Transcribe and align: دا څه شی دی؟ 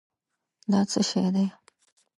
دا 0.71 0.81
څه 0.91 1.01
شی 1.09 1.27
دی؟ 1.35 1.45